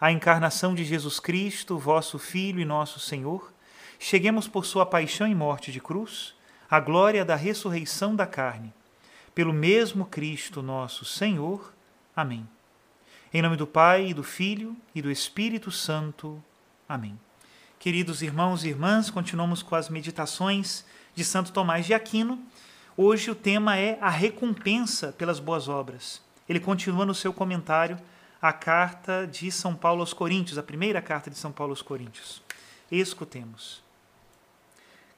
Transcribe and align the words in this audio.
a 0.00 0.12
encarnação 0.12 0.74
de 0.74 0.84
Jesus 0.84 1.18
Cristo, 1.18 1.78
vosso 1.78 2.18
Filho 2.18 2.60
e 2.60 2.64
nosso 2.64 3.00
Senhor, 3.00 3.52
cheguemos 3.98 4.46
por 4.46 4.66
sua 4.66 4.84
paixão 4.84 5.26
e 5.26 5.34
morte 5.34 5.72
de 5.72 5.80
cruz, 5.80 6.34
à 6.70 6.78
glória 6.80 7.24
da 7.24 7.36
ressurreição 7.36 8.14
da 8.14 8.26
carne. 8.26 8.72
Pelo 9.34 9.52
mesmo 9.52 10.04
Cristo 10.06 10.62
nosso 10.62 11.04
Senhor. 11.04 11.72
Amém. 12.14 12.46
Em 13.32 13.42
nome 13.42 13.56
do 13.56 13.66
Pai, 13.66 14.08
e 14.08 14.14
do 14.14 14.22
Filho 14.22 14.76
e 14.94 15.02
do 15.02 15.10
Espírito 15.10 15.70
Santo. 15.70 16.42
Amém. 16.88 17.18
Queridos 17.78 18.22
irmãos 18.22 18.64
e 18.64 18.68
irmãs, 18.68 19.10
continuamos 19.10 19.62
com 19.62 19.74
as 19.74 19.88
meditações 19.88 20.84
de 21.14 21.24
Santo 21.24 21.52
Tomás 21.52 21.86
de 21.86 21.94
Aquino. 21.94 22.38
Hoje 22.96 23.30
o 23.30 23.34
tema 23.34 23.76
é 23.76 23.98
a 24.00 24.08
recompensa 24.08 25.12
pelas 25.12 25.38
boas 25.38 25.68
obras. 25.68 26.22
Ele 26.48 26.60
continua 26.60 27.04
no 27.04 27.14
seu 27.14 27.32
comentário 27.32 27.98
a 28.40 28.52
carta 28.52 29.26
de 29.26 29.50
São 29.50 29.74
Paulo 29.74 30.00
aos 30.00 30.12
Coríntios, 30.12 30.58
a 30.58 30.62
primeira 30.62 31.00
carta 31.00 31.30
de 31.30 31.38
São 31.38 31.50
Paulo 31.50 31.72
aos 31.72 31.82
Coríntios. 31.82 32.42
Escutemos. 32.90 33.82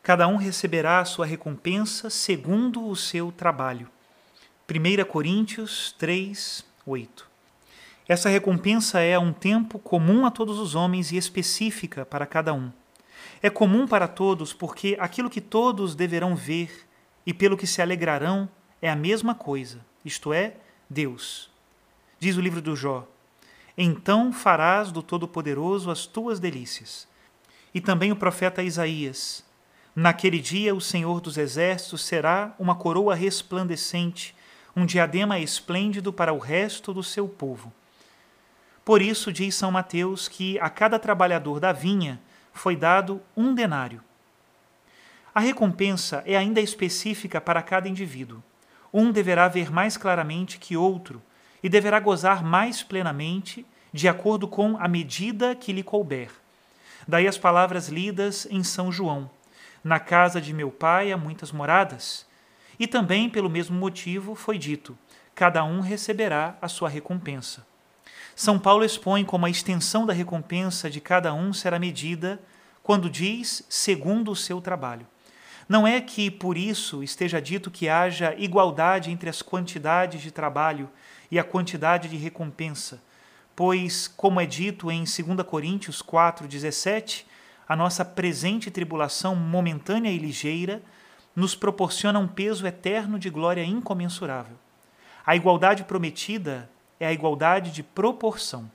Cada 0.02 0.26
um 0.26 0.36
receberá 0.36 1.00
a 1.00 1.04
sua 1.04 1.26
recompensa 1.26 2.08
segundo 2.08 2.86
o 2.88 2.96
seu 2.96 3.30
trabalho. 3.30 3.88
1 4.70 5.04
Coríntios 5.04 5.94
3, 5.98 6.64
8. 6.86 7.28
Essa 8.08 8.28
recompensa 8.30 9.00
é 9.00 9.14
a 9.14 9.20
um 9.20 9.32
tempo 9.32 9.78
comum 9.78 10.24
a 10.24 10.30
todos 10.30 10.58
os 10.58 10.74
homens 10.74 11.12
e 11.12 11.16
específica 11.16 12.06
para 12.06 12.26
cada 12.26 12.54
um. 12.54 12.72
É 13.42 13.50
comum 13.50 13.86
para 13.86 14.08
todos 14.08 14.52
porque 14.52 14.96
aquilo 14.98 15.28
que 15.28 15.40
todos 15.40 15.94
deverão 15.94 16.34
ver 16.34 16.86
e 17.26 17.34
pelo 17.34 17.56
que 17.56 17.66
se 17.66 17.82
alegrarão 17.82 18.48
é 18.80 18.88
a 18.88 18.96
mesma 18.96 19.34
coisa, 19.34 19.84
isto 20.04 20.32
é, 20.32 20.54
Deus. 20.88 21.50
Diz 22.18 22.36
o 22.36 22.40
livro 22.40 22.62
do 22.62 22.74
Jó: 22.74 23.06
Então 23.80 24.32
farás 24.32 24.90
do 24.90 25.04
Todo-Poderoso 25.04 25.88
as 25.88 26.04
tuas 26.04 26.40
delícias. 26.40 27.06
E 27.72 27.80
também 27.80 28.10
o 28.10 28.16
profeta 28.16 28.60
Isaías: 28.60 29.44
Naquele 29.94 30.40
dia 30.40 30.74
o 30.74 30.80
Senhor 30.80 31.20
dos 31.20 31.38
Exércitos 31.38 32.04
será 32.04 32.52
uma 32.58 32.74
coroa 32.74 33.14
resplandecente, 33.14 34.34
um 34.74 34.84
diadema 34.84 35.38
esplêndido 35.38 36.12
para 36.12 36.32
o 36.32 36.38
resto 36.38 36.92
do 36.92 37.04
seu 37.04 37.28
povo. 37.28 37.72
Por 38.84 39.00
isso 39.00 39.32
diz 39.32 39.54
São 39.54 39.70
Mateus 39.70 40.26
que 40.26 40.58
a 40.58 40.68
cada 40.68 40.98
trabalhador 40.98 41.60
da 41.60 41.70
vinha 41.70 42.20
foi 42.52 42.74
dado 42.74 43.22
um 43.36 43.54
denário. 43.54 44.02
A 45.32 45.38
recompensa 45.38 46.20
é 46.26 46.36
ainda 46.36 46.60
específica 46.60 47.40
para 47.40 47.62
cada 47.62 47.88
indivíduo. 47.88 48.42
Um 48.92 49.12
deverá 49.12 49.46
ver 49.46 49.70
mais 49.70 49.96
claramente 49.96 50.58
que 50.58 50.76
outro 50.76 51.22
e 51.62 51.68
deverá 51.68 51.98
gozar 52.00 52.44
mais 52.44 52.82
plenamente, 52.82 53.66
de 53.92 54.08
acordo 54.08 54.46
com 54.46 54.76
a 54.78 54.86
medida 54.86 55.54
que 55.54 55.72
lhe 55.72 55.82
couber. 55.82 56.30
Daí 57.06 57.26
as 57.26 57.38
palavras 57.38 57.88
lidas 57.88 58.46
em 58.50 58.62
São 58.62 58.92
João: 58.92 59.30
Na 59.82 59.98
casa 59.98 60.40
de 60.40 60.52
meu 60.52 60.70
pai 60.70 61.10
há 61.12 61.16
muitas 61.16 61.52
moradas. 61.52 62.26
E 62.78 62.86
também, 62.86 63.28
pelo 63.28 63.50
mesmo 63.50 63.76
motivo, 63.76 64.34
foi 64.34 64.58
dito: 64.58 64.96
Cada 65.34 65.64
um 65.64 65.80
receberá 65.80 66.56
a 66.60 66.68
sua 66.68 66.88
recompensa. 66.88 67.66
São 68.36 68.58
Paulo 68.58 68.84
expõe 68.84 69.24
como 69.24 69.46
a 69.46 69.50
extensão 69.50 70.06
da 70.06 70.12
recompensa 70.12 70.88
de 70.88 71.00
cada 71.00 71.34
um 71.34 71.52
será 71.52 71.78
medida 71.78 72.40
quando 72.84 73.10
diz 73.10 73.64
segundo 73.68 74.30
o 74.30 74.36
seu 74.36 74.60
trabalho. 74.60 75.06
Não 75.68 75.86
é 75.86 76.00
que 76.00 76.30
por 76.30 76.56
isso 76.56 77.02
esteja 77.02 77.42
dito 77.42 77.70
que 77.70 77.88
haja 77.88 78.34
igualdade 78.38 79.10
entre 79.10 79.28
as 79.28 79.42
quantidades 79.42 80.22
de 80.22 80.30
trabalho 80.30 80.88
e 81.30 81.38
a 81.38 81.44
quantidade 81.44 82.08
de 82.08 82.16
recompensa, 82.16 83.02
pois, 83.54 84.06
como 84.08 84.40
é 84.40 84.46
dito 84.46 84.90
em 84.90 85.00
2 85.00 85.16
Coríntios 85.46 86.02
4,17, 86.02 87.24
a 87.68 87.76
nossa 87.76 88.04
presente 88.04 88.70
tribulação 88.70 89.36
momentânea 89.36 90.10
e 90.10 90.18
ligeira 90.18 90.80
nos 91.36 91.54
proporciona 91.54 92.18
um 92.18 92.26
peso 92.26 92.66
eterno 92.66 93.18
de 93.18 93.28
glória 93.28 93.62
incomensurável. 93.62 94.56
A 95.26 95.36
igualdade 95.36 95.84
prometida 95.84 96.70
é 96.98 97.06
a 97.06 97.12
igualdade 97.12 97.70
de 97.70 97.82
proporção, 97.82 98.70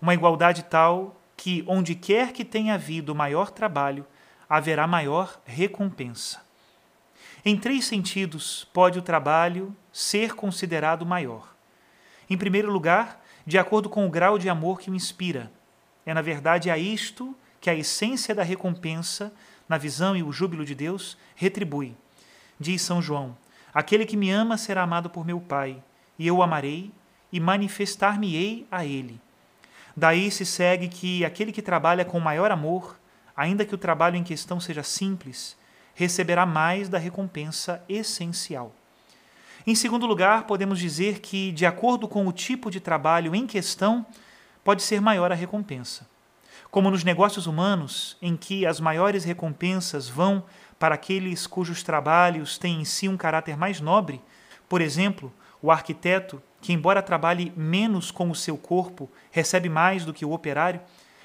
uma 0.00 0.14
igualdade 0.14 0.62
tal 0.62 1.20
que, 1.36 1.64
onde 1.66 1.94
quer 1.94 2.32
que 2.32 2.44
tenha 2.44 2.74
havido 2.74 3.14
maior 3.14 3.50
trabalho, 3.50 4.06
haverá 4.48 4.86
maior 4.86 5.40
recompensa. 5.44 6.40
Em 7.44 7.56
três 7.56 7.84
sentidos 7.84 8.68
pode 8.72 8.98
o 8.98 9.02
trabalho 9.02 9.74
ser 9.92 10.34
considerado 10.34 11.04
maior. 11.04 11.55
Em 12.28 12.36
primeiro 12.36 12.70
lugar, 12.70 13.22
de 13.46 13.58
acordo 13.58 13.88
com 13.88 14.06
o 14.06 14.10
grau 14.10 14.38
de 14.38 14.48
amor 14.48 14.80
que 14.80 14.90
o 14.90 14.94
inspira. 14.94 15.50
É, 16.04 16.12
na 16.12 16.22
verdade, 16.22 16.70
a 16.70 16.76
isto 16.76 17.34
que 17.60 17.70
a 17.70 17.74
essência 17.74 18.34
da 18.34 18.42
recompensa, 18.42 19.32
na 19.68 19.78
visão 19.78 20.16
e 20.16 20.22
o 20.22 20.32
júbilo 20.32 20.64
de 20.64 20.74
Deus, 20.74 21.16
retribui. 21.34 21.96
Diz 22.58 22.82
São 22.82 23.00
João: 23.00 23.36
Aquele 23.72 24.06
que 24.06 24.16
me 24.16 24.30
ama 24.30 24.56
será 24.56 24.82
amado 24.82 25.10
por 25.10 25.24
meu 25.24 25.40
Pai, 25.40 25.82
e 26.18 26.26
eu 26.26 26.36
o 26.36 26.42
amarei 26.42 26.90
e 27.32 27.38
manifestar-me-ei 27.38 28.66
a 28.70 28.84
ele. 28.84 29.20
Daí 29.96 30.30
se 30.30 30.44
segue 30.44 30.88
que 30.88 31.24
aquele 31.24 31.52
que 31.52 31.62
trabalha 31.62 32.04
com 32.04 32.20
maior 32.20 32.50
amor, 32.50 32.98
ainda 33.36 33.64
que 33.64 33.74
o 33.74 33.78
trabalho 33.78 34.16
em 34.16 34.24
questão 34.24 34.60
seja 34.60 34.82
simples, 34.82 35.56
receberá 35.94 36.44
mais 36.44 36.88
da 36.88 36.98
recompensa 36.98 37.82
essencial. 37.88 38.72
Em 39.68 39.74
segundo 39.74 40.06
lugar, 40.06 40.44
podemos 40.44 40.78
dizer 40.78 41.18
que, 41.18 41.50
de 41.50 41.66
acordo 41.66 42.06
com 42.06 42.24
o 42.24 42.32
tipo 42.32 42.70
de 42.70 42.78
trabalho 42.78 43.34
em 43.34 43.48
questão, 43.48 44.06
pode 44.62 44.80
ser 44.80 45.00
maior 45.00 45.32
a 45.32 45.34
recompensa. 45.34 46.08
Como 46.70 46.88
nos 46.88 47.02
negócios 47.02 47.48
humanos, 47.48 48.16
em 48.22 48.36
que 48.36 48.64
as 48.64 48.78
maiores 48.78 49.24
recompensas 49.24 50.08
vão 50.08 50.44
para 50.78 50.94
aqueles 50.94 51.48
cujos 51.48 51.82
trabalhos 51.82 52.58
têm 52.58 52.80
em 52.80 52.84
si 52.84 53.08
um 53.08 53.16
caráter 53.16 53.56
mais 53.56 53.80
nobre, 53.80 54.22
por 54.68 54.80
exemplo, 54.80 55.32
o 55.60 55.72
arquiteto, 55.72 56.40
que, 56.60 56.72
embora 56.72 57.02
trabalhe 57.02 57.52
menos 57.56 58.12
com 58.12 58.30
o 58.30 58.36
seu 58.36 58.56
corpo, 58.56 59.10
recebe 59.32 59.68
mais 59.68 60.04
do 60.04 60.14
que 60.14 60.24
o 60.24 60.30
operário, 60.30 60.80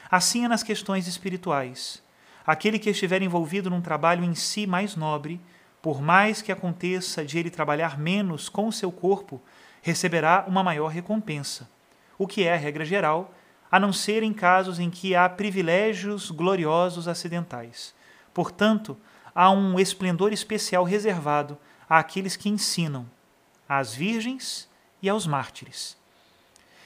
assim 0.10 0.46
é 0.46 0.48
nas 0.48 0.64
questões 0.64 1.08
espirituais. 1.08 2.02
Aquele 2.44 2.80
que 2.80 2.90
estiver 2.90 3.22
envolvido 3.22 3.70
num 3.70 3.82
trabalho 3.82 4.24
em 4.24 4.34
si 4.34 4.66
mais 4.66 4.96
nobre 4.96 5.40
por 5.82 6.02
mais 6.02 6.42
que 6.42 6.52
aconteça 6.52 7.26
de 7.26 7.40
ele 7.40 7.50
trabalhar 7.50 7.98
menos 7.98 8.48
com 8.48 8.68
o 8.68 8.72
seu 8.72 8.92
corpo, 8.92 9.42
receberá 9.82 10.46
uma 10.48 10.64
maior 10.64 10.88
recompensa, 10.88 11.70
o 12.18 12.28
que 12.28 12.44
é, 12.44 12.54
a 12.54 12.58
regra 12.58 12.86
geral, 12.86 13.34
a 13.72 13.80
não 13.80 13.92
ser 13.92 14.22
em 14.22 14.34
casos 14.34 14.80
em 14.80 14.90
que 14.90 15.16
há 15.16 15.28
privilégios 15.28 16.30
gloriosos 16.30 17.08
acidentais. 17.08 17.96
Portanto, 18.34 18.98
há 19.34 19.50
um 19.50 19.80
esplendor 19.80 20.32
especial 20.32 20.84
reservado 20.84 21.58
àqueles 21.90 22.36
que 22.36 22.50
ensinam, 22.50 23.10
às 23.68 23.96
virgens 23.96 24.70
e 25.02 25.10
aos 25.10 25.26
mártires. 25.26 25.98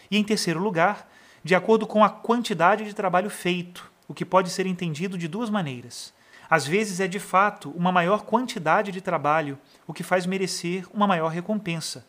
E 0.09 0.18
em 0.18 0.24
terceiro 0.24 0.59
lugar, 0.59 1.09
de 1.44 1.53
acordo 1.53 1.86
com 1.86 2.03
a 2.03 2.09
quantidade 2.09 2.86
de 2.86 2.94
trabalho 2.94 3.30
feito, 3.30 3.91
o 4.07 4.13
que 4.13 4.24
pode 4.24 4.50
ser 4.50 4.65
entendido 4.65 5.18
de 5.18 5.27
duas 5.27 5.50
maneiras. 5.50 6.13
Às 6.50 6.68
vezes 6.68 7.00
é 7.00 7.07
de 7.07 7.19
fato 7.19 7.71
uma 7.71 7.92
maior 7.92 8.24
quantidade 8.24 8.92
de 8.92 9.01
trabalho 9.01 9.57
o 9.88 9.94
que 9.94 10.03
faz 10.03 10.25
merecer 10.25 10.86
uma 10.94 11.07
maior 11.07 11.30
recompensa. 11.30 12.06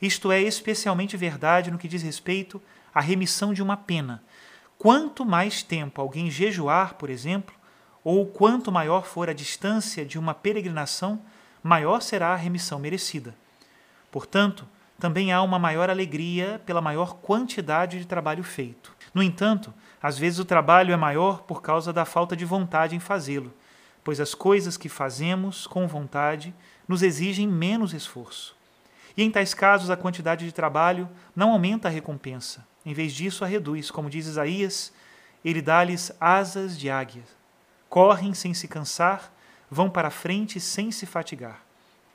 Isto 0.00 0.32
é 0.32 0.40
especialmente 0.40 1.16
verdade 1.16 1.70
no 1.70 1.78
que 1.78 1.88
diz 1.88 2.02
respeito 2.02 2.60
à 2.94 3.00
remissão 3.00 3.52
de 3.52 3.62
uma 3.62 3.76
pena. 3.76 4.22
Quanto 4.78 5.24
mais 5.24 5.62
tempo 5.62 6.00
alguém 6.00 6.30
jejuar, 6.30 6.94
por 6.94 7.08
exemplo, 7.08 7.54
ou 8.02 8.26
quanto 8.26 8.70
maior 8.70 9.06
for 9.06 9.30
a 9.30 9.32
distância 9.32 10.04
de 10.04 10.18
uma 10.18 10.34
peregrinação, 10.34 11.20
maior 11.62 12.02
será 12.02 12.28
a 12.28 12.36
remissão 12.36 12.78
merecida. 12.78 13.34
Portanto, 14.10 14.68
também 14.98 15.32
há 15.32 15.42
uma 15.42 15.58
maior 15.58 15.88
alegria 15.88 16.60
pela 16.66 16.80
maior 16.80 17.14
quantidade 17.14 17.98
de 17.98 18.06
trabalho 18.06 18.44
feito. 18.44 18.94
No 19.12 19.22
entanto, 19.22 19.72
às 20.02 20.18
vezes 20.18 20.38
o 20.38 20.44
trabalho 20.44 20.92
é 20.92 20.96
maior 20.96 21.42
por 21.42 21.62
causa 21.62 21.92
da 21.92 22.04
falta 22.04 22.36
de 22.36 22.44
vontade 22.44 22.94
em 22.94 23.00
fazê-lo, 23.00 23.52
pois 24.04 24.20
as 24.20 24.34
coisas 24.34 24.76
que 24.76 24.88
fazemos 24.88 25.66
com 25.66 25.88
vontade 25.88 26.54
nos 26.86 27.02
exigem 27.02 27.48
menos 27.48 27.94
esforço. 27.94 28.54
E 29.16 29.22
em 29.22 29.30
tais 29.30 29.54
casos 29.54 29.90
a 29.90 29.96
quantidade 29.96 30.44
de 30.44 30.52
trabalho 30.52 31.08
não 31.34 31.50
aumenta 31.50 31.88
a 31.88 31.90
recompensa, 31.90 32.66
em 32.84 32.92
vez 32.92 33.12
disso 33.12 33.44
a 33.44 33.48
reduz, 33.48 33.90
como 33.90 34.10
diz 34.10 34.26
Isaías, 34.26 34.92
ele 35.44 35.62
dá-lhes 35.62 36.12
asas 36.20 36.78
de 36.78 36.90
águia. 36.90 37.22
Correm 37.88 38.34
sem 38.34 38.52
se 38.52 38.68
cansar, 38.68 39.32
vão 39.70 39.88
para 39.88 40.08
a 40.08 40.10
frente 40.10 40.60
sem 40.60 40.90
se 40.90 41.06
fatigar. 41.06 41.64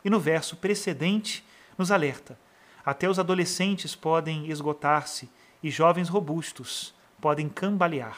E 0.04 0.10
no 0.10 0.20
verso 0.20 0.56
precedente 0.56 1.44
nos 1.78 1.92
alerta: 1.92 2.38
até 2.86 3.10
os 3.10 3.20
adolescentes 3.20 3.96
podem 3.96 4.50
esgotar-se 4.50 5.30
e 5.62 5.70
jovens 5.70 6.10
robustos 6.10 6.94
podem 7.20 7.50
cambalear. 7.50 8.18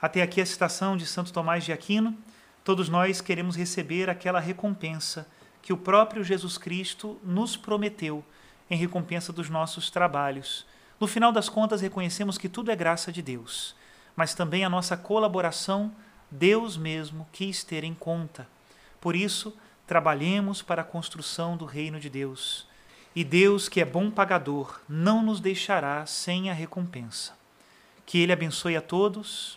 Até 0.00 0.22
aqui 0.22 0.40
a 0.40 0.46
citação 0.46 0.96
de 0.96 1.06
Santo 1.06 1.32
Tomás 1.32 1.64
de 1.64 1.72
Aquino. 1.72 2.16
Todos 2.66 2.88
nós 2.88 3.20
queremos 3.20 3.54
receber 3.54 4.10
aquela 4.10 4.40
recompensa 4.40 5.28
que 5.62 5.72
o 5.72 5.76
próprio 5.76 6.24
Jesus 6.24 6.58
Cristo 6.58 7.16
nos 7.22 7.56
prometeu 7.56 8.24
em 8.68 8.76
recompensa 8.76 9.32
dos 9.32 9.48
nossos 9.48 9.88
trabalhos. 9.88 10.66
No 10.98 11.06
final 11.06 11.30
das 11.30 11.48
contas, 11.48 11.80
reconhecemos 11.80 12.36
que 12.36 12.48
tudo 12.48 12.72
é 12.72 12.74
graça 12.74 13.12
de 13.12 13.22
Deus, 13.22 13.76
mas 14.16 14.34
também 14.34 14.64
a 14.64 14.68
nossa 14.68 14.96
colaboração 14.96 15.92
Deus 16.28 16.76
mesmo 16.76 17.28
quis 17.30 17.62
ter 17.62 17.84
em 17.84 17.94
conta. 17.94 18.48
Por 19.00 19.14
isso, 19.14 19.56
trabalhemos 19.86 20.60
para 20.60 20.82
a 20.82 20.84
construção 20.84 21.56
do 21.56 21.66
reino 21.66 22.00
de 22.00 22.10
Deus. 22.10 22.66
E 23.14 23.22
Deus, 23.22 23.68
que 23.68 23.80
é 23.80 23.84
bom 23.84 24.10
pagador, 24.10 24.80
não 24.88 25.22
nos 25.22 25.38
deixará 25.38 26.04
sem 26.04 26.50
a 26.50 26.52
recompensa. 26.52 27.32
Que 28.04 28.18
Ele 28.18 28.32
abençoe 28.32 28.76
a 28.76 28.82
todos, 28.82 29.56